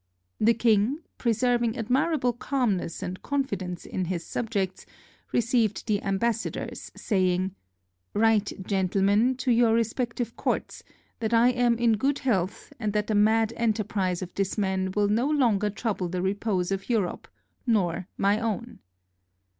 The 0.39 0.55
king, 0.55 0.97
preserving 1.19 1.77
admirable 1.77 2.33
calmness 2.33 3.03
and 3.03 3.21
confidence 3.21 3.85
in 3.85 4.05
his 4.05 4.25
subjects, 4.25 4.87
received 5.31 5.85
the 5.85 6.01
ambassadors, 6.01 6.91
saying, 6.95 7.53
"Write, 8.15 8.51
gentlemen, 8.65 9.35
to 9.35 9.51
your 9.51 9.75
respective 9.75 10.35
courts 10.35 10.81
that 11.19 11.35
I 11.35 11.49
am 11.49 11.77
in 11.77 11.97
good 11.97 12.17
health, 12.17 12.73
and 12.79 12.93
that 12.93 13.05
the 13.05 13.13
mad 13.13 13.53
enterprise 13.55 14.23
of 14.23 14.33
this 14.33 14.57
man 14.57 14.91
will 14.95 15.07
no 15.07 15.29
longer 15.29 15.69
trouble 15.69 16.09
the 16.09 16.23
repose 16.23 16.71
of 16.71 16.89
Europe 16.89 17.27
nor 17.67 18.07
my 18.17 18.39
own." 18.39 18.79